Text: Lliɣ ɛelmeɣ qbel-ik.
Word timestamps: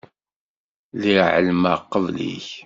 Lliɣ 0.95 1.27
ɛelmeɣ 1.33 1.77
qbel-ik. 1.91 2.47